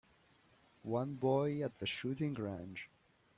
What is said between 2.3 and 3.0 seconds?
range.